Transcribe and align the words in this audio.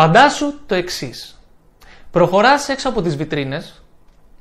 Φαντάσου 0.00 0.54
το 0.66 0.74
εξής. 0.74 1.40
Προχωράς 2.10 2.68
έξω 2.68 2.88
από 2.88 3.02
τις 3.02 3.16
βιτρίνες 3.16 3.82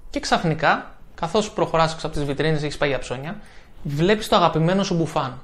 και 0.09 0.19
ξαφνικά, 0.19 0.95
καθώς 1.15 1.51
προχωράς 1.51 1.93
έξω 1.93 2.07
από 2.07 2.15
τις 2.15 2.25
βιτρίνες, 2.25 2.63
έχεις 2.63 2.77
πάει 2.77 2.89
για 2.89 2.99
ψώνια, 2.99 3.39
βλέπεις 3.83 4.27
το 4.27 4.35
αγαπημένο 4.35 4.83
σου 4.83 4.95
μπουφάν. 4.95 5.41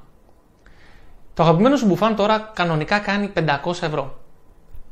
Το 1.33 1.43
αγαπημένο 1.43 1.75
σου 1.75 1.85
μπουφάν 1.85 2.15
τώρα 2.15 2.51
κανονικά 2.53 2.99
κάνει 2.99 3.31
500 3.33 3.81
ευρώ. 3.81 4.17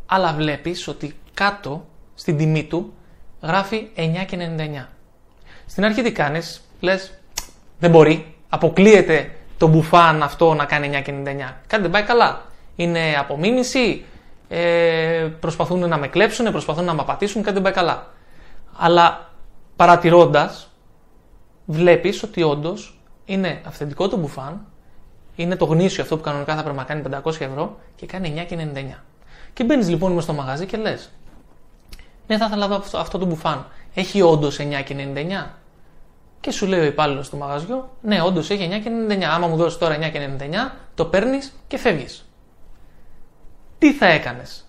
Αλλά 0.05 0.33
βλέπεις 0.33 0.88
ότι 0.88 1.15
κάτω 1.33 1.85
στην 2.15 2.37
τιμή 2.37 2.63
του 2.63 2.93
γράφει 3.41 3.89
9,99. 3.95 4.89
Στην 5.65 5.85
αρχή 5.85 6.01
τι 6.01 6.11
κάνεις, 6.11 6.61
λες 6.79 7.19
δεν 7.79 7.89
μπορεί, 7.89 8.35
αποκλείεται 8.49 9.35
το 9.57 9.67
μπουφάν 9.67 10.23
αυτό 10.23 10.53
να 10.53 10.65
κάνει 10.65 10.89
9,99. 11.05 11.61
Κάτι 11.67 11.81
δεν 11.81 11.91
πάει 11.91 12.03
καλά. 12.03 12.41
Είναι 12.75 13.15
απομίμηση, 13.19 14.05
ε, 14.55 15.27
προσπαθούν 15.39 15.89
να 15.89 15.97
με 15.97 16.07
κλέψουν, 16.07 16.51
προσπαθούν 16.51 16.86
να 16.86 16.93
με 16.93 17.01
απατήσουν, 17.01 17.41
κάτι 17.41 17.54
δεν 17.54 17.64
πάει 17.64 17.73
καλά. 17.73 18.07
Αλλά 18.78 19.29
παρατηρώντας, 19.75 20.69
βλέπεις 21.65 22.23
ότι 22.23 22.43
όντως 22.43 23.00
είναι 23.25 23.61
αυθεντικό 23.65 24.07
το 24.07 24.18
μπουφάν, 24.18 24.65
είναι 25.36 25.55
το 25.55 25.65
γνήσιο 25.65 26.04
αυτό 26.04 26.18
που 26.18 26.23
κανονικά 26.23 26.55
θα 26.55 26.61
πρέπει 26.61 26.78
να 26.78 26.83
κάνει 26.83 27.01
500 27.23 27.25
ευρώ 27.25 27.78
και 27.95 28.05
κάνει 28.05 28.47
9,99. 28.50 29.04
Και 29.54 29.64
μπαίνεις 29.64 29.89
λοιπόν 29.89 30.11
μέσα 30.11 30.21
στο 30.21 30.33
μαγαζί 30.33 30.65
και 30.65 30.78
λες: 30.78 31.09
Ναι, 32.28 32.38
θα 32.38 32.45
ήθελα 32.45 32.67
να 32.67 32.80
δω 32.80 33.00
αυτό, 33.00 33.17
το 33.17 33.25
μπουφάν. 33.25 33.66
Έχει 33.94 34.22
όντως 34.22 34.59
9,99. 34.59 35.47
Και 36.39 36.52
σου 36.52 36.66
λέει 36.66 36.80
ο 36.80 36.86
υπάλληλος 36.86 37.30
του 37.30 37.38
μαγαζιού: 37.38 37.89
Ναι, 38.02 38.22
όντως 38.22 38.50
έχει 38.50 38.83
9,99. 39.09 39.23
Άμα 39.23 39.47
μου 39.47 39.56
δώσεις 39.56 39.80
τώρα 39.80 39.97
9,99, 39.97 40.72
το 40.95 41.06
παίρνεις 41.06 41.53
και 41.67 41.78
φεύγεις. 41.78 42.25
Τι 43.83 43.94
θα 43.94 44.05
έκανες, 44.05 44.66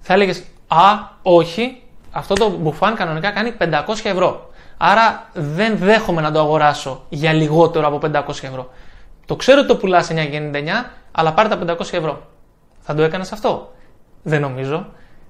θα 0.00 0.12
έλεγες: 0.12 0.42
Α, 0.68 0.78
όχι, 1.22 1.82
αυτό 2.10 2.34
το 2.34 2.50
μπουφάν 2.50 2.94
κανονικά 2.94 3.30
κάνει 3.30 3.52
500 3.58 3.70
ευρώ. 4.04 4.50
Άρα 4.76 5.30
δεν 5.32 5.76
δέχομαι 5.76 6.20
να 6.20 6.32
το 6.32 6.38
αγοράσω 6.38 7.04
για 7.08 7.32
λιγότερο 7.32 7.86
από 7.86 7.98
500 8.02 8.28
ευρώ. 8.28 8.70
Το 9.26 9.36
ξέρω 9.36 9.58
ότι 9.58 9.68
το 9.68 9.76
πουλάς 9.76 10.10
9,99, 10.10 10.68
αλλά 11.12 11.32
πάρε 11.32 11.48
τα 11.48 11.76
500 11.76 11.80
ευρώ. 11.80 12.26
Θα 12.80 12.94
το 12.94 13.02
έκανες 13.02 13.32
αυτό. 13.32 13.72
Δεν 14.22 14.40
νομίζω. 14.40 14.86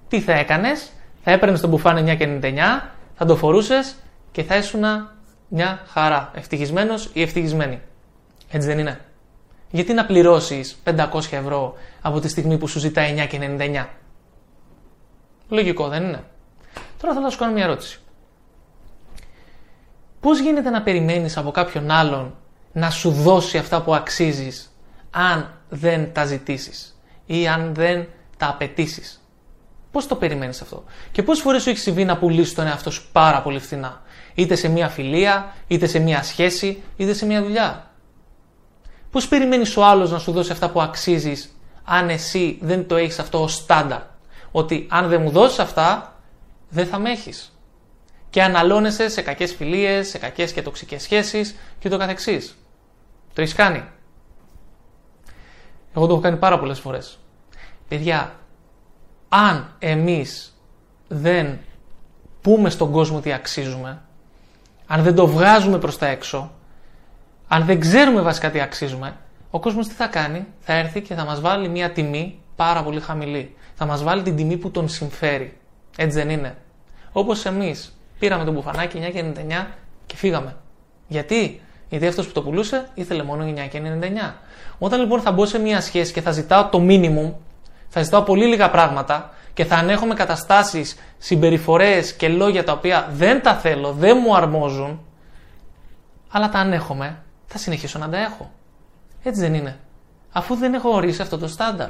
Τι 0.08 0.20
θα 0.20 0.32
έκανες, 0.32 0.90
θα 1.24 1.30
έπαιρνες 1.30 1.60
τον 1.60 1.70
μπουφάν 1.70 1.96
9,99, 1.96 2.90
θα 3.14 3.24
το 3.24 3.36
φορούσες 3.36 3.94
και 4.32 4.42
θα 4.42 4.56
ήσουν 4.56 4.82
μια 5.48 5.82
χαρά. 5.86 6.30
Ευτυχισμένος 6.34 7.10
ή 7.12 7.22
ευτυχισμένη. 7.22 7.80
Έτσι 8.50 8.68
δεν 8.68 8.78
είναι. 8.78 9.00
Γιατί 9.72 9.92
να 9.92 10.06
πληρώσεις 10.06 10.82
500 10.84 10.96
ευρώ 11.30 11.74
από 12.00 12.20
τη 12.20 12.28
στιγμή 12.28 12.58
που 12.58 12.66
σου 12.66 12.78
ζητάει 12.78 13.28
9,99. 13.32 13.86
Λογικό 15.48 15.88
δεν 15.88 16.02
είναι; 16.02 16.24
Τώρα 17.00 17.12
θέλω 17.12 17.24
να 17.24 17.30
σου 17.30 17.38
κάνω 17.38 17.52
μια 17.52 17.64
ερώτηση. 17.64 18.00
Πώς 20.20 20.40
γίνεται 20.40 20.70
να 20.70 20.82
περιμένεις 20.82 21.36
από 21.36 21.50
κάποιον 21.50 21.90
άλλον 21.90 22.34
να 22.72 22.90
σου 22.90 23.10
δώσει 23.10 23.58
αυτά 23.58 23.82
που 23.82 23.94
αξίζεις 23.94 24.76
αν 25.10 25.50
δεν 25.68 26.12
τα 26.12 26.24
ζητήσεις 26.24 27.00
ή 27.26 27.48
αν 27.48 27.74
δεν 27.74 28.08
τα 28.36 28.48
απαιτήσεις; 28.48 29.20
Πώς 29.90 30.06
το 30.06 30.16
περιμένεις 30.16 30.60
αυτό; 30.60 30.84
Και 31.12 31.22
πόσες 31.22 31.42
φορές 31.42 31.62
σου 31.62 31.70
έχει 31.70 31.78
συμβεί 31.78 32.04
να 32.04 32.18
πουλήσεις 32.18 32.54
τον 32.54 32.66
εαυτό 32.66 32.90
σου 32.90 33.08
πάρα 33.12 33.42
πολύ 33.42 33.58
φθηνά; 33.58 34.02
Είτε 34.34 34.54
σε 34.54 34.68
μια 34.68 34.88
φιλία, 34.88 35.54
είτε 35.66 35.86
σε 35.86 35.98
μια 35.98 36.22
σχέση, 36.22 36.82
είτε 36.96 37.12
σε 37.12 37.26
μια 37.26 37.42
δουλειά; 37.42 37.90
Πώς 39.12 39.28
περιμένεις 39.28 39.76
ο 39.76 39.84
άλλος 39.84 40.10
να 40.10 40.18
σου 40.18 40.32
δώσει 40.32 40.52
αυτά 40.52 40.70
που 40.70 40.82
αξίζεις 40.82 41.56
αν 41.84 42.08
εσύ 42.08 42.58
δεν 42.60 42.86
το 42.86 42.96
έχεις 42.96 43.18
αυτό 43.18 43.42
ως 43.42 43.54
στάνταρ. 43.54 44.00
Ότι 44.50 44.86
αν 44.90 45.08
δεν 45.08 45.22
μου 45.22 45.30
δώσεις 45.30 45.58
αυτά 45.58 46.16
δεν 46.68 46.86
θα 46.86 46.98
με 46.98 47.10
έχεις 47.10 47.56
και 48.30 48.42
αναλώνεσαι 48.42 49.08
σε 49.08 49.22
κακές 49.22 49.54
φιλίες, 49.54 50.08
σε 50.08 50.18
κακές 50.18 50.52
και 50.52 50.62
τοξικές 50.62 51.02
σχέσεις 51.02 51.56
και 51.78 51.88
το 51.88 51.98
καθεξής. 51.98 52.56
Το 53.32 53.40
έχεις 53.40 53.54
κάνει. 53.54 53.84
Εγώ 55.94 56.06
το 56.06 56.12
έχω 56.12 56.22
κάνει 56.22 56.36
πάρα 56.36 56.58
πολλές 56.58 56.78
φορές. 56.80 57.18
Παιδιά, 57.88 58.34
αν 59.28 59.74
εμείς 59.78 60.58
δεν 61.08 61.58
πούμε 62.40 62.70
στον 62.70 62.90
κόσμο 62.90 63.20
τι 63.20 63.32
αξίζουμε, 63.32 64.02
αν 64.86 65.02
δεν 65.02 65.14
το 65.14 65.26
βγάζουμε 65.26 65.78
προς 65.78 65.98
τα 65.98 66.06
έξω, 66.06 66.50
αν 67.54 67.64
δεν 67.64 67.80
ξέρουμε 67.80 68.20
βασικά 68.20 68.50
τι 68.50 68.60
αξίζουμε, 68.60 69.16
ο 69.50 69.60
κόσμος 69.60 69.88
τι 69.88 69.94
θα 69.94 70.06
κάνει, 70.06 70.46
θα 70.60 70.72
έρθει 70.72 71.00
και 71.00 71.14
θα 71.14 71.24
μας 71.24 71.40
βάλει 71.40 71.68
μια 71.68 71.90
τιμή 71.90 72.40
πάρα 72.56 72.82
πολύ 72.82 73.00
χαμηλή. 73.00 73.56
Θα 73.74 73.86
μας 73.86 74.02
βάλει 74.02 74.22
την 74.22 74.36
τιμή 74.36 74.56
που 74.56 74.70
τον 74.70 74.88
συμφέρει. 74.88 75.58
Έτσι 75.96 76.18
δεν 76.18 76.30
είναι; 76.30 76.56
Όπως 77.12 77.44
εμείς 77.44 77.92
Πήραμε 78.22 78.44
το 78.44 78.52
μπουφανάκι 78.52 78.98
9,99 79.14 79.66
και 80.06 80.16
φύγαμε. 80.16 80.56
Γιατί; 81.08 81.60
Γιατί 81.88 82.06
αυτός 82.06 82.26
που 82.26 82.32
το 82.32 82.42
πουλούσε 82.42 82.88
ήθελε 82.94 83.22
μόνο 83.22 83.44
9,99. 83.44 84.32
Όταν 84.78 85.00
λοιπόν 85.00 85.20
θα 85.20 85.32
μπω 85.32 85.46
σε 85.46 85.58
μια 85.58 85.80
σχέση 85.80 86.12
και 86.12 86.20
θα 86.20 86.30
ζητάω 86.30 86.64
το 86.64 86.78
minimum, 86.88 87.32
θα 87.88 88.02
ζητάω 88.02 88.22
πολύ 88.22 88.46
λίγα 88.46 88.70
πράγματα 88.70 89.30
και 89.54 89.64
θα 89.64 89.76
ανέχομαι 89.76 90.14
καταστάσεις, 90.14 90.96
συμπεριφορές 91.18 92.12
και 92.12 92.28
λόγια 92.28 92.64
τα 92.64 92.72
οποία 92.72 93.08
δεν 93.12 93.42
τα 93.42 93.54
θέλω, 93.54 93.92
δεν 93.92 94.18
μου 94.24 94.36
αρμόζουν, 94.36 95.00
αλλά 96.30 96.48
τα 96.48 96.58
ανέχομαι, 96.58 97.22
θα 97.52 97.58
συνεχίσω 97.58 97.98
να 97.98 98.08
τα 98.08 98.18
έχω. 98.18 98.50
Έτσι 99.22 99.40
δεν 99.40 99.54
είναι. 99.54 99.78
Αφού 100.32 100.54
δεν 100.54 100.74
έχω 100.74 100.90
ορίσει 100.90 101.22
αυτό 101.22 101.38
το 101.38 101.48
στάνταρ. 101.48 101.88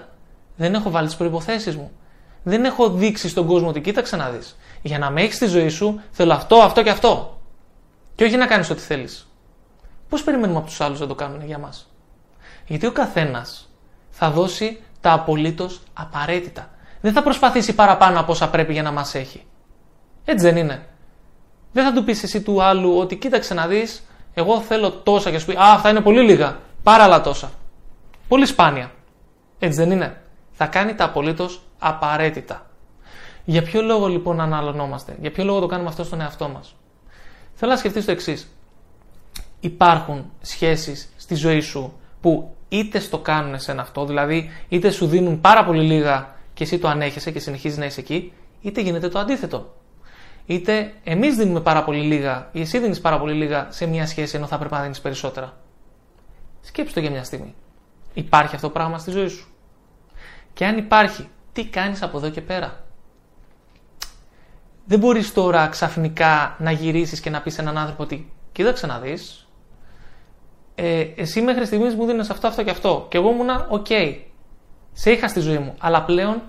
Δεν 0.57 0.75
έχω 0.75 0.91
βάλει 0.91 1.07
τις 1.07 1.17
προποθέσει 1.17 1.71
μου. 1.71 1.91
Δεν 2.43 2.65
έχω 2.65 2.91
δείξει 2.91 3.29
στον 3.29 3.47
κόσμο 3.47 3.69
ότι 3.69 3.81
κοίταξε 3.81 4.17
να 4.17 4.31
δεις. 4.31 4.57
Για 4.83 4.99
να 4.99 5.11
με 5.11 5.23
έχεις 5.23 5.37
στη 5.37 5.47
ζωή 5.47 5.69
σου, 5.69 6.01
θέλω 6.11 6.33
αυτό, 6.33 6.57
αυτό 6.57 6.83
και 6.83 6.91
αυτό. 6.91 7.41
Και 8.15 8.25
όχι 8.25 8.37
να 8.37 8.47
κάνεις 8.47 8.71
ό,τι 8.71 8.81
θέλεις. 8.81 9.27
Πώς 10.09 10.23
περιμένουμε 10.23 10.59
από 10.59 10.67
τους 10.67 10.81
άλλους 10.81 11.01
να 11.01 11.07
το 11.07 11.15
κάνουν 11.15 11.45
για 11.45 11.59
μας; 11.59 11.93
Γιατί 12.67 12.87
ο 12.87 12.93
καθένας 12.93 13.69
θα 14.11 14.31
δώσει 14.31 14.83
τα 15.01 15.13
απολύτως 15.13 15.83
απαραίτητα. 15.93 16.71
Δεν 17.01 17.13
θα 17.13 17.23
προσπαθήσει 17.23 17.75
παραπάνω 17.75 18.21
από 18.21 18.33
όσα 18.33 18.51
πρέπει 18.51 18.73
για 18.73 18.83
να 18.83 18.91
μας 18.91 19.15
έχει. 19.15 19.47
Έτσι 20.25 20.47
δεν 20.47 20.57
είναι. 20.57 20.87
Δεν 21.73 21.85
θα 21.85 21.93
του 21.93 22.05
πεις 22.05 22.23
εσύ 22.23 22.43
του 22.43 22.63
άλλου 22.63 22.99
ότι 22.99 23.17
κοίταξε 23.17 23.55
να 23.55 23.67
δεις, 23.67 24.03
εγώ 24.35 24.61
θέλω 24.61 24.91
τόσα 24.91 25.31
και 25.31 25.39
σου 25.39 25.47
πει 25.47 25.53
Α, 25.53 25.73
αυτά 25.73 25.89
είναι 25.89 26.01
πολύ 26.01 26.23
λίγα. 26.23 26.59
Πάρα 26.83 27.05
άλλα 27.05 27.21
τόσα. 27.21 27.51
Πολύ 28.29 28.47
σπάνια. 28.47 28.91
Έτσι 29.59 29.79
δεν 29.79 29.91
είναι. 29.91 30.23
Θα 30.53 30.67
κάνει 30.67 30.95
τα 30.95 31.05
απολύτως 31.05 31.63
απαραίτητα. 31.79 32.67
Για 33.45 33.63
ποιο 33.63 33.83
λόγο 33.83 34.07
λοιπόν 34.09 34.41
αναλωνόμαστε, 34.41 35.17
για 35.21 35.31
ποιο 35.31 35.45
λόγο 35.45 35.61
το 35.61 35.67
κάνουμε 35.67 35.89
αυτό 35.89 36.05
στον 36.05 36.21
εαυτό 36.21 36.49
μας; 36.49 36.75
Θέλω 37.55 37.73
να 37.73 37.77
σκεφτείς 37.77 38.05
το 38.05 38.11
εξής. 38.11 38.49
Υπάρχουν 39.61 40.31
σχέσεις 40.41 41.13
στη 41.17 41.35
ζωή 41.35 41.61
σου 41.61 41.93
που 42.21 42.55
είτε 42.69 42.99
στο 42.99 43.19
κάνουν 43.19 43.55
εσένα 43.55 43.83
αυτό, 43.83 44.05
δηλαδή 44.05 44.51
είτε 44.69 44.91
σου 44.91 45.07
δίνουν 45.07 45.41
πάρα 45.41 45.65
πολύ 45.65 45.83
λίγα 45.83 46.35
και 46.55 46.65
εσύ 46.65 46.79
το 46.79 46.89
ανέχεσαι 46.89 47.31
και 47.31 47.39
συνεχίζεις 47.39 47.79
να 47.79 47.85
είσαι 47.85 48.01
εκεί, 48.01 48.33
είτε 48.61 48.81
γίνεται 48.81 49.09
το 49.09 49.19
αντίθετο. 49.19 49.75
Είτε 50.47 50.93
εμείς 51.05 51.37
δίνουμε 51.37 51.61
πάρα 51.61 51.85
πολύ 51.85 52.03
λίγα 52.03 52.49
ή 52.53 52.61
εσύ 52.61 52.79
δίνεις 52.79 53.01
πάρα 53.01 53.19
πολύ 53.19 53.33
λίγα 53.33 53.67
σε 53.71 53.87
μια 53.87 54.07
σχέση 54.07 54.37
ενώ 54.37 54.47
θα 54.47 54.59
πρέπει 54.59 54.75
να 54.75 54.83
δίνεις 54.83 55.01
περισσότερα. 55.01 55.57
Σκέψτε 56.61 56.95
το 56.95 57.07
για 57.07 57.11
μια 57.11 57.25
στιγμή. 57.25 57.55
Υπάρχει 58.15 58.55
αυτό 58.55 58.67
το 58.67 58.73
πράγμα 58.73 58.99
στη 58.99 59.11
ζωή 59.11 59.29
σου; 59.29 59.49
Και 60.53 60.67
αν 60.67 60.77
υπάρχει, 60.79 61.29
τι 61.53 61.67
κάνεις 61.67 62.03
από 62.03 62.19
εδώ 62.19 62.29
και 62.29 62.41
πέρα; 62.41 62.85
Δεν 64.85 64.99
μπορείς 64.99 65.33
τώρα 65.33 65.69
ξαφνικά 65.69 66.57
να 66.59 66.71
γυρίσεις 66.71 67.21
και 67.21 67.31
να 67.31 67.41
πεις 67.41 67.55
σε 67.55 67.61
έναν 67.61 67.79
άνθρωπο 67.79 68.03
ότι 68.03 68.33
κοίταξε 68.53 68.87
να 68.87 68.99
δεις, 68.99 69.49
ε, 70.75 71.01
εσύ 71.01 71.41
μέχρι 71.41 71.67
στιγμής 71.67 71.95
μου 71.95 72.07
δίνεις 72.07 72.31
αυτό, 72.31 72.47
αυτό 72.47 72.63
και 72.63 72.71
αυτό 72.71 73.07
και 73.09 73.17
εγώ 73.17 73.31
ήμουνα 73.31 73.67
οκ. 73.69 73.87
Σε 74.93 75.11
είχα 75.11 75.29
στη 75.29 75.41
ζωή 75.41 75.59
μου, 75.59 75.75
αλλά 75.79 76.05
πλέον 76.05 76.43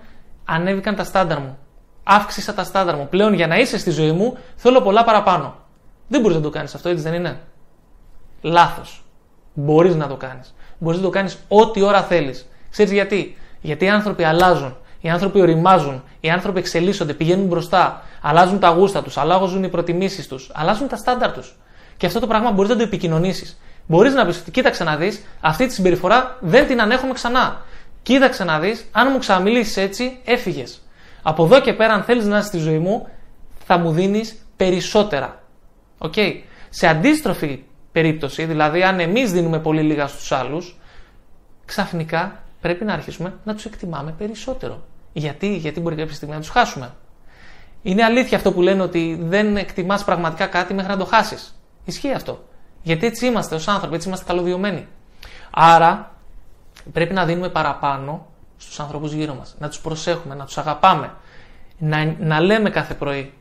ανέβηκαν 0.46 0.96
τα 0.96 1.04
στάνταρ 1.04 1.40
μου. 1.40 1.58
Αύξησα 2.04 2.54
τα 2.54 2.64
στάνταρ 2.64 2.96
μου. 2.96 3.08
Πλέον 3.10 3.34
για 3.34 3.48
να 3.48 3.58
είσαι 3.58 3.78
στη 3.78 3.90
ζωή 3.90 4.12
μου 4.12 4.38
θέλω 4.56 4.82
πολλά 4.82 5.04
παραπάνω. 5.04 5.56
Δεν 6.08 6.22
μπορείς 6.22 6.38
να 6.38 6.44
το 6.44 6.50
κάνεις 6.50 6.76
αυτό, 6.76 6.90
έτσι 6.90 7.04
δεν 7.04 7.14
είναι; 7.14 7.40
Λάθος. 8.42 9.04
Μπορείς 9.54 9.96
να 9.96 10.08
το 10.08 10.16
κάνεις. 10.16 10.56
Μπορείς 10.78 11.00
να 11.00 11.06
το 11.06 11.12
κάνεις 11.12 11.38
ό,τι 11.48 11.82
ώρα 11.82 12.04
θέλεις. 12.04 12.50
Ξέρεις 12.70 12.92
γιατί; 12.92 13.38
Γιατί 13.62 13.86
οι 13.86 13.90
άνθρωποι 13.90 14.24
αλλάζουν. 14.24 14.78
Οι 15.02 15.10
άνθρωποι 15.10 15.42
οριμάζουν, 15.42 16.04
οι 16.20 16.30
άνθρωποι 16.30 16.60
εξελίσσονται, 16.60 17.14
πηγαίνουν 17.14 17.46
μπροστά, 17.46 18.02
αλλάζουν 18.22 18.60
τα 18.60 18.70
γούστα 18.70 19.04
τους, 19.04 19.18
αλλάζουν 19.18 19.64
οι 19.64 19.70
προτιμήσεις 19.70 20.28
τους, 20.28 20.52
αλλάζουν 20.54 20.88
τα 20.88 20.96
στάνταρ 20.96 21.32
τους. 21.32 21.56
Και 21.98 22.06
αυτό 22.06 22.20
το 22.20 22.28
πράγμα 22.28 22.52
μπορείς 22.52 22.70
να 22.70 22.78
το 22.78 22.84
επικοινωνήσεις. 22.84 23.60
Μπορείς 23.88 24.14
να 24.14 24.26
πεις 24.26 24.40
ότι 24.40 24.52
κοίταξε 24.52 24.84
να 24.84 24.96
δεις, 24.96 25.26
αυτή 25.42 25.68
τη 25.68 25.74
συμπεριφορά 25.74 26.38
δεν 26.40 26.68
την 26.68 26.82
ανέχομαι 26.82 27.14
ξανά. 27.14 27.62
Κοίταξε 28.04 28.44
να 28.44 28.60
δεις, 28.60 28.86
αν 28.92 29.08
μου 29.12 29.18
ξαναμιλήσεις 29.18 29.78
έτσι, 29.78 30.20
έφυγες. 30.26 30.82
Από 31.24 31.44
εδώ 31.44 31.62
και 31.62 31.74
πέρα, 31.74 31.94
αν 31.94 32.04
θέλεις 32.04 32.26
να 32.26 32.38
είσαι 32.38 32.48
στη 32.48 32.58
ζωή 32.58 32.80
μου, 32.80 33.08
θα 33.66 33.78
μου 33.78 33.92
δίνεις 33.92 34.46
περισσότερα. 34.58 35.44
OK. 35.98 36.14
Okay. 36.16 36.42
Σε 36.70 36.88
αντίστροφη 36.88 37.64
περίπτωση, 37.92 38.46
δηλαδή 38.46 38.84
αν 38.84 39.00
εμείς 39.00 39.32
δίνουμε 39.32 39.60
πολύ 39.60 39.82
λίγα 39.82 40.08
στους 40.08 40.32
άλλους, 40.32 40.80
ξαφνικά 41.66 42.44
πρέπει 42.62 42.86
να 42.86 42.94
αρχίσουμε 42.94 43.34
να 43.44 43.54
τους 43.54 43.66
εκτιμάμε 43.66 44.12
περισσότερο. 44.18 44.84
Γιατί, 45.14 45.56
γιατί 45.56 45.80
μπορεί 45.80 45.96
κάποια 45.96 46.16
στιγμή 46.16 46.34
να 46.34 46.40
τους 46.40 46.50
χάσουμε. 46.50 46.94
Είναι 47.82 48.04
αλήθεια 48.04 48.38
αυτό 48.38 48.52
που 48.52 48.62
λένε 48.62 48.82
ότι 48.82 49.20
δεν 49.22 49.58
εκτιμάς 49.58 50.04
πραγματικά 50.04 50.46
κάτι 50.46 50.74
μέχρι 50.74 50.92
να 50.92 50.98
το 50.98 51.06
χάσεις. 51.06 51.60
Ισχύει 51.86 52.14
αυτό. 52.14 52.44
Γιατί 52.84 53.06
έτσι 53.06 53.26
είμαστε 53.26 53.56
ως 53.56 53.68
άνθρωποι, 53.68 53.96
έτσι 53.96 54.08
είμαστε 54.08 54.26
καλωδιωμένοι. 54.26 54.88
Άρα 55.52 56.16
πρέπει 56.92 57.14
να 57.14 57.26
δίνουμε 57.26 57.50
παραπάνω 57.50 58.28
στους 58.64 58.80
ανθρώπους 58.80 59.12
γύρω 59.12 59.36
μας. 59.36 59.56
Να 59.60 59.68
τους 59.68 59.80
προσέχουμε, 59.80 60.36
να 60.36 60.46
τους 60.46 60.58
αγαπάμε. 60.58 61.14
Να, 61.78 62.16
να 62.20 62.40
λέμε 62.40 62.70
κάθε 62.70 62.94
πρωί 62.94 63.34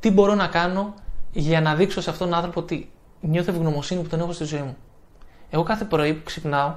τι 0.00 0.10
μπορώ 0.10 0.34
να 0.34 0.46
κάνω 0.46 0.94
για 1.32 1.60
να 1.60 1.74
δείξω 1.74 2.00
σε 2.00 2.10
αυτόν 2.10 2.28
τον 2.28 2.36
άνθρωπο 2.36 2.60
ότι 2.60 2.90
νιώθω 3.20 3.50
ευγνωμοσύνη 3.50 4.02
που 4.02 4.08
τον 4.08 4.20
έχω 4.20 4.32
στη 4.32 4.44
ζωή 4.44 4.60
μου. 4.60 4.76
Εγώ 5.50 5.62
κάθε 5.62 5.84
πρωί 5.84 6.14
που 6.14 6.22
ξυπνάω, 6.24 6.74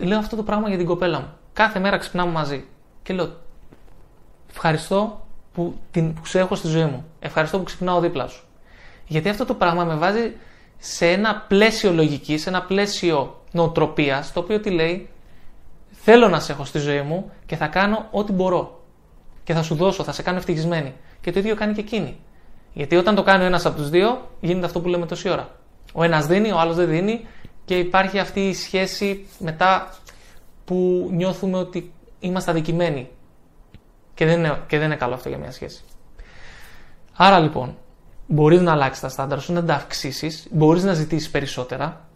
λέω 0.00 0.18
αυτό 0.18 0.36
το 0.36 0.42
πράγμα 0.42 0.68
για 0.68 0.76
την 0.76 0.86
κοπέλα 0.86 1.20
μου. 1.20 1.28
Κάθε 1.52 1.78
μέρα 1.78 1.96
ξυπνάμε 1.96 2.32
μαζί. 2.32 2.64
Και 3.02 3.12
λέω, 3.12 3.36
ευχαριστώ 4.50 5.26
που, 5.54 5.78
την, 5.90 6.14
που 6.14 6.26
σε 6.26 6.38
έχω 6.38 6.54
στη 6.54 6.68
ζωή 6.68 6.84
μου. 6.84 7.04
Ευχαριστώ 7.20 7.58
που 7.58 7.64
ξυπνάω 7.64 8.00
δίπλα 8.00 8.26
σου. 8.26 8.44
Γιατί 9.06 9.28
αυτό 9.28 9.44
το 9.44 9.54
πράγμα 9.54 9.84
με 9.84 9.94
βάζει 9.94 10.32
σε 10.78 11.06
ένα 11.06 11.44
πλαίσιο 11.48 11.92
λογικής, 11.92 12.42
σε 12.42 12.48
ένα 12.48 12.62
πλαίσιο 12.62 13.42
νοοτροπίας, 13.52 14.32
το 14.32 14.40
οποίο 14.40 14.60
τι 14.60 14.70
λέει, 14.70 15.08
θέλω 16.04 16.28
να 16.28 16.40
σε 16.40 16.52
έχω 16.52 16.64
στη 16.64 16.78
ζωή 16.78 17.00
μου 17.00 17.30
και 17.46 17.56
θα 17.56 17.66
κάνω 17.66 18.06
ό,τι 18.10 18.32
μπορώ. 18.32 18.80
Και 19.44 19.54
θα 19.54 19.62
σου 19.62 19.74
δώσω, 19.74 20.04
θα 20.04 20.12
σε 20.12 20.22
κάνω 20.22 20.38
ευτυχισμένη. 20.38 20.94
Και 21.20 21.32
το 21.32 21.38
ίδιο 21.38 21.54
κάνει 21.54 21.72
και 21.72 21.80
εκείνη. 21.80 22.20
Γιατί 22.72 22.96
όταν 22.96 23.14
το 23.14 23.22
κάνει 23.22 23.42
ο 23.42 23.46
ένας 23.46 23.66
από 23.66 23.76
τους 23.76 23.90
δύο, 23.90 24.30
γίνεται 24.40 24.66
αυτό 24.66 24.80
που 24.80 24.88
λέμε 24.88 25.06
τόση 25.06 25.28
ώρα. 25.28 25.48
Ο 25.92 26.02
ένας 26.02 26.26
δίνει, 26.26 26.52
ο 26.52 26.58
άλλος 26.58 26.76
δεν 26.76 26.88
δίνει 26.88 27.26
και 27.64 27.78
υπάρχει 27.78 28.18
αυτή 28.18 28.48
η 28.48 28.54
σχέση 28.54 29.26
μετά 29.38 29.94
που 30.64 31.08
νιώθουμε 31.12 31.58
ότι 31.58 31.92
είμαστε 32.20 32.50
αδικημένοι. 32.50 33.08
Και 34.14 34.24
δεν 34.24 34.38
είναι, 34.38 34.60
και 34.66 34.78
δεν 34.78 34.86
είναι 34.86 34.96
καλό 34.96 35.14
αυτό 35.14 35.28
για 35.28 35.38
μια 35.38 35.50
σχέση. 35.50 35.84
Άρα 37.16 37.38
λοιπόν, 37.38 37.76
μπορείς 38.26 38.60
να 38.60 38.72
αλλάξεις 38.72 39.02
τα 39.02 39.08
στάνταρ 39.08 39.40
σου, 39.40 39.52
να 39.52 39.64
τα 39.64 39.74
αυξήσεις, 39.74 40.46
μπορείς 40.50 40.84
να 40.84 40.92
ζητήσεις 40.92 41.30
περισσότερα 41.30 42.06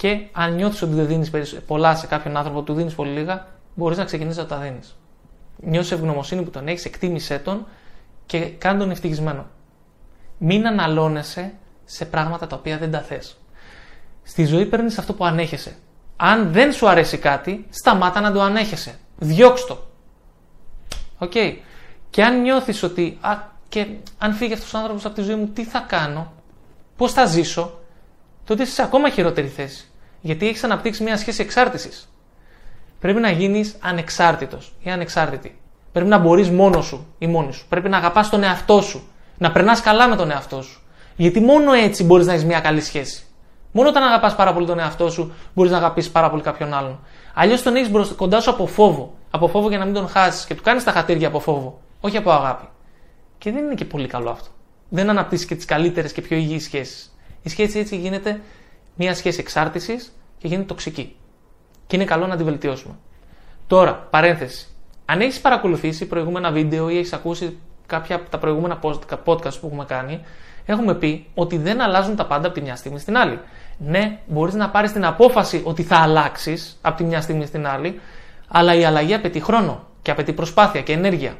και 0.00 0.26
αν 0.32 0.54
νιώθεις 0.54 0.82
ότι 0.82 0.94
δεν 0.94 1.06
δίνεις 1.06 1.30
πολλά 1.66 1.96
σε 1.96 2.06
κάποιον 2.06 2.36
άνθρωπο, 2.36 2.62
του 2.62 2.74
δίνεις 2.74 2.94
πολύ 2.94 3.10
λίγα, 3.10 3.46
μπορείς 3.74 3.98
να 3.98 4.04
ξεκινήσεις 4.04 4.38
να 4.38 4.46
τα 4.46 4.56
δίνεις. 4.56 4.96
Νιώθεις 5.56 5.90
ευγνωμοσύνη 5.90 6.42
που 6.42 6.50
τον 6.50 6.68
έχεις, 6.68 6.84
εκτίμησέ 6.84 7.38
τον 7.38 7.66
και 8.26 8.40
κάνε 8.40 8.78
τον 8.78 8.90
ευτυχισμένο. 8.90 9.46
Μην 10.38 10.66
αναλώνεσαι 10.66 11.54
σε 11.84 12.04
πράγματα 12.04 12.46
τα 12.46 12.56
οποία 12.56 12.78
δεν 12.78 12.90
τα 12.90 13.00
θες. 13.00 13.40
Στη 14.22 14.44
ζωή 14.44 14.66
παίρνεις 14.66 14.98
αυτό 14.98 15.14
που 15.14 15.24
ανέχεσαι. 15.24 15.76
Αν 16.16 16.52
δεν 16.52 16.72
σου 16.72 16.88
αρέσει 16.88 17.18
κάτι, 17.18 17.66
σταμάτα 17.70 18.20
να 18.20 18.32
το 18.32 18.40
ανέχεσαι. 18.40 18.98
Διώξ' 19.18 19.66
το. 19.66 19.86
OK. 21.18 21.32
Okay. 21.34 21.56
Και 22.10 22.24
αν 22.24 22.40
νιώθεις 22.40 22.82
ότι 22.82 23.18
α, 23.20 23.38
και 23.68 23.86
αν 24.18 24.32
φύγει 24.32 24.52
αυτός 24.52 24.74
ο 24.74 24.78
άνθρωπος 24.78 25.04
από 25.04 25.14
τη 25.14 25.22
ζωή 25.22 25.34
μου, 25.34 25.46
τι 25.46 25.64
θα 25.64 25.78
κάνω, 25.88 26.32
πώς 26.96 27.12
θα 27.12 27.26
ζήσω, 27.26 27.80
τότε 28.44 28.62
είσαι 28.62 28.72
σε 28.72 28.82
ακόμα 28.82 29.10
χειρότερη 29.10 29.48
θέση. 29.48 29.89
Γιατί 30.20 30.48
έχεις 30.48 30.64
αναπτύξει 30.64 31.02
μια 31.02 31.16
σχέση 31.16 31.42
εξάρτησης. 31.42 32.12
Πρέπει 33.00 33.20
να 33.20 33.30
γίνεις 33.30 33.76
ανεξάρτητος 33.80 34.72
ή 34.82 34.90
ανεξάρτητη. 34.90 35.60
Πρέπει 35.92 36.08
να 36.08 36.18
μπορείς 36.18 36.50
μόνος 36.50 36.86
σου 36.86 37.06
ή 37.18 37.26
μόνη 37.26 37.52
σου. 37.52 37.66
Πρέπει 37.68 37.88
να 37.88 37.96
αγαπάς 37.96 38.30
τον 38.30 38.42
εαυτό 38.42 38.80
σου. 38.80 39.08
Να 39.38 39.52
περνάς 39.52 39.80
καλά 39.80 40.08
με 40.08 40.16
τον 40.16 40.30
εαυτό 40.30 40.62
σου. 40.62 40.82
Γιατί 41.16 41.40
μόνο 41.40 41.72
έτσι 41.72 42.04
μπορείς 42.04 42.26
να 42.26 42.32
έχεις 42.32 42.44
μια 42.44 42.60
καλή 42.60 42.80
σχέση. 42.80 43.24
Μόνο 43.72 43.88
όταν 43.88 44.02
αγαπάς 44.02 44.34
πάρα 44.34 44.52
πολύ 44.52 44.66
τον 44.66 44.78
εαυτό 44.78 45.10
σου, 45.10 45.32
μπορείς 45.54 45.70
να 45.70 45.76
αγαπήσεις 45.76 46.12
πάρα 46.12 46.30
πολύ 46.30 46.42
κάποιον 46.42 46.74
άλλον. 46.74 46.98
Αλλιώς 47.34 47.62
τον 47.62 47.76
έχεις 47.76 48.12
κοντά 48.16 48.40
σου 48.40 48.50
από 48.50 48.66
φόβο. 48.66 49.14
Από 49.30 49.48
φόβο 49.48 49.68
για 49.68 49.78
να 49.78 49.84
μην 49.84 49.94
τον 49.94 50.08
χάσεις 50.08 50.44
και 50.44 50.54
του 50.54 50.62
κάνεις 50.62 50.84
τα 50.84 50.92
χατήρια 50.92 51.28
από 51.28 51.40
φόβο. 51.40 51.80
Όχι 52.00 52.16
από 52.16 52.30
αγάπη. 52.30 52.68
Και 53.38 53.52
δεν 53.52 53.64
είναι 53.64 53.74
και 53.74 53.84
πολύ 53.84 54.08
καλό 54.08 54.30
αυτό. 54.30 54.48
Δεν 54.88 55.10
αναπτύσσει 55.10 55.46
και 55.46 55.54
τις 55.54 55.64
καλύτερες 55.64 56.12
και 56.12 56.20
πιο 56.20 56.36
υγιείς 56.36 56.64
σχέσεις. 56.64 57.16
Η 57.42 57.48
σχέση 57.48 57.78
έτσι 57.78 57.96
γίνεται 57.96 58.40
μια 58.94 59.14
σχέση 59.14 59.40
εξάρτησης 59.40 60.12
και 60.38 60.48
γίνεται 60.48 60.66
τοξική. 60.66 61.16
Και 61.86 61.96
είναι 61.96 62.04
καλό 62.04 62.26
να 62.26 62.36
τη 62.36 62.44
βελτιώσουμε. 62.44 62.94
Τώρα, 63.66 63.94
παρένθεση. 64.10 64.66
Αν 65.04 65.20
έχεις 65.20 65.40
παρακολουθήσει 65.40 66.06
προηγούμενα 66.06 66.50
βίντεο 66.50 66.88
ή 66.88 66.98
έχεις 66.98 67.12
ακούσει 67.12 67.58
κάποια 67.86 68.16
από 68.16 68.30
τα 68.30 68.38
προηγούμενα 68.38 68.78
podcast 69.24 69.58
που 69.60 69.66
έχουμε 69.66 69.84
κάνει, 69.84 70.24
έχουμε 70.64 70.94
πει 70.94 71.26
ότι 71.34 71.58
δεν 71.58 71.80
αλλάζουν 71.80 72.16
τα 72.16 72.26
πάντα 72.26 72.46
από 72.46 72.54
τη 72.54 72.62
μια 72.62 72.76
στιγμή 72.76 72.98
στην 72.98 73.16
άλλη. 73.16 73.38
Ναι, 73.78 74.18
μπορείς 74.26 74.54
να 74.54 74.70
πάρεις 74.70 74.92
την 74.92 75.04
απόφαση 75.04 75.62
ότι 75.64 75.82
θα 75.82 75.96
αλλάξεις 75.96 76.78
από 76.80 76.96
τη 76.96 77.04
μια 77.04 77.20
στιγμή 77.20 77.46
στην 77.46 77.66
άλλη, 77.66 78.00
αλλά 78.48 78.74
η 78.74 78.84
αλλαγή 78.84 79.14
απαιτεί 79.14 79.40
χρόνο 79.40 79.86
και 80.02 80.10
απαιτεί 80.10 80.32
προσπάθεια 80.32 80.82
και 80.82 80.92
ενέργεια. 80.92 81.36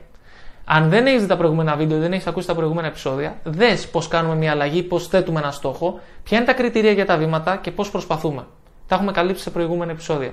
Αν 0.73 0.89
δεν 0.89 1.07
έχεις 1.07 1.21
δει 1.21 1.27
τα 1.27 1.37
προηγούμενα 1.37 1.77
βίντεο, 1.77 1.99
δεν 1.99 2.13
έχεις 2.13 2.27
ακούσει 2.27 2.47
τα 2.47 2.55
προηγούμενα 2.55 2.87
επεισόδια, 2.87 3.39
δες 3.43 3.89
πώς 3.89 4.09
κάνουμε 4.09 4.35
μια 4.35 4.51
αλλαγή, 4.51 4.83
πώς 4.83 5.09
θέτουμε 5.09 5.41
ένα 5.41 5.51
στόχο, 5.51 6.01
ποια 6.23 6.37
είναι 6.37 6.47
τα 6.47 6.53
κριτήρια 6.53 6.93
για 6.93 7.07
τα 7.07 7.17
βήματα 7.17 7.57
και 7.57 7.71
πώς 7.71 7.91
προσπαθούμε. 7.91 8.47
Τα 8.87 8.95
έχουμε 8.95 9.13
καλύψει 9.13 9.43
σε 9.43 9.51
προηγούμενα 9.51 9.93
επεισόδια. 9.93 10.33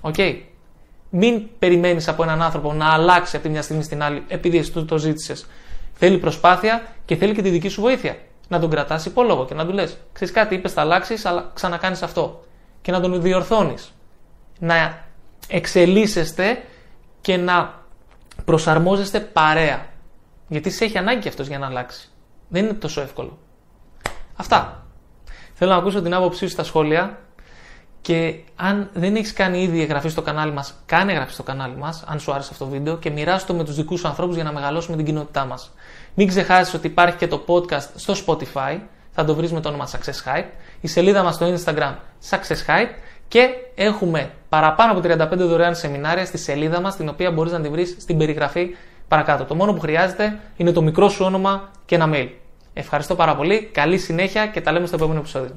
OK. 0.00 0.14
Okay. 0.16 0.36
Μην 1.10 1.48
περιμένεις 1.58 2.08
από 2.08 2.22
έναν 2.22 2.42
άνθρωπο 2.42 2.72
να 2.72 2.92
αλλάξει 2.92 3.36
από 3.36 3.44
τη 3.44 3.50
μια 3.50 3.62
στιγμή 3.62 3.82
στην 3.82 4.02
άλλη 4.02 4.24
επειδή 4.28 4.58
εσύ 4.58 4.84
το 4.84 4.98
ζήτησες. 4.98 5.46
Θέλει 5.92 6.18
προσπάθεια 6.18 6.82
και 7.04 7.16
θέλει 7.16 7.34
και 7.34 7.42
τη 7.42 7.48
δική 7.48 7.68
σου 7.68 7.80
βοήθεια. 7.80 8.16
Να 8.48 8.60
τον 8.60 8.70
κρατάς 8.70 9.04
υπόλογο 9.04 9.44
και 9.44 9.54
να 9.54 9.66
του 9.66 9.72
λες: 9.72 9.98
Ξέρεις 10.12 10.34
κάτι, 10.34 10.54
είπες 10.54 10.72
θα 10.72 10.80
αλλάξεις, 10.80 11.24
αλλά 11.24 11.50
ξανακάνεις 11.54 12.02
αυτό. 12.02 12.44
Και 12.82 12.92
να 12.92 13.00
τον 13.00 13.22
διορθώνεις. 13.22 13.92
Να 14.58 15.04
εξελίσσεστε 15.48 16.62
και 17.20 17.36
να 17.36 17.83
προσαρμόζεστε 18.44 19.20
παρέα. 19.20 19.86
Γιατί 20.48 20.70
σε 20.70 20.84
έχει 20.84 20.98
ανάγκη 20.98 21.28
αυτός 21.28 21.46
για 21.46 21.58
να 21.58 21.66
αλλάξει. 21.66 22.08
Δεν 22.48 22.64
είναι 22.64 22.74
τόσο 22.74 23.00
εύκολο. 23.00 23.38
Αυτά. 24.36 24.86
Θέλω 25.54 25.70
να 25.70 25.76
ακούσω 25.76 26.02
την 26.02 26.14
άποψή 26.14 26.38
σου 26.38 26.48
στα 26.48 26.64
σχόλια. 26.64 27.18
Και 28.00 28.38
αν 28.56 28.90
δεν 28.92 29.16
έχεις 29.16 29.32
κάνει 29.32 29.62
ήδη 29.62 29.80
εγγραφή 29.80 30.08
στο 30.08 30.22
κανάλι 30.22 30.52
μας, 30.52 30.74
κάνε 30.86 31.12
εγγραφή 31.12 31.32
στο 31.32 31.42
κανάλι 31.42 31.76
μας, 31.76 32.04
αν 32.06 32.20
σου 32.20 32.32
άρεσε 32.32 32.48
αυτό 32.52 32.64
το 32.64 32.70
βίντεο, 32.70 32.96
και 32.96 33.10
μοιράσου 33.10 33.46
το 33.46 33.54
με 33.54 33.64
τους 33.64 33.74
δικούς 33.74 34.00
σου 34.00 34.08
ανθρώπους 34.08 34.34
για 34.34 34.44
να 34.44 34.52
μεγαλώσουμε 34.52 34.96
την 34.96 35.04
κοινότητά 35.04 35.44
μας. 35.44 35.72
Μην 36.14 36.28
ξεχάσεις 36.28 36.74
ότι 36.74 36.86
υπάρχει 36.86 37.16
και 37.16 37.26
το 37.26 37.44
podcast 37.46 37.88
στο 37.94 38.14
Spotify, 38.26 38.78
θα 39.10 39.24
το 39.24 39.34
βρεις 39.34 39.52
με 39.52 39.60
το 39.60 39.68
όνομα 39.68 39.88
Success 39.88 40.28
Hype, 40.28 40.46
η 40.80 40.88
σελίδα 40.88 41.22
μας 41.22 41.34
στο 41.34 41.54
Instagram 41.54 41.94
Success 42.30 42.66
Hype 42.66 42.90
και 43.28 43.48
έχουμε 43.74 44.30
παραπάνω 44.54 44.92
από 44.92 45.00
35 45.00 45.36
δωρεάν 45.36 45.74
σεμινάρια 45.74 46.24
στη 46.24 46.38
σελίδα 46.38 46.80
μας, 46.80 46.96
την 46.96 47.08
οποία 47.08 47.30
μπορείς 47.30 47.52
να 47.52 47.60
τη 47.60 47.68
βρεις 47.68 47.96
στην 47.98 48.18
περιγραφή 48.18 48.76
παρακάτω. 49.08 49.44
Το 49.44 49.54
μόνο 49.54 49.72
που 49.72 49.80
χρειάζεται 49.80 50.38
είναι 50.56 50.72
το 50.72 50.82
μικρό 50.82 51.08
σου 51.08 51.24
όνομα 51.24 51.70
και 51.86 51.94
ένα 51.94 52.10
mail. 52.12 52.28
Ευχαριστώ 52.72 53.14
πάρα 53.14 53.36
πολύ, 53.36 53.70
καλή 53.72 53.98
συνέχεια 53.98 54.46
και 54.46 54.60
τα 54.60 54.72
λέμε 54.72 54.86
στο 54.86 54.96
επόμενο 54.96 55.18
επεισόδιο. 55.20 55.54